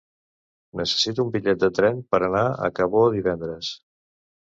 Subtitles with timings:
[0.81, 3.75] Necessito un bitllet de tren per anar a Cabó divendres.